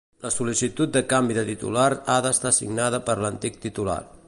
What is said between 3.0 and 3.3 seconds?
per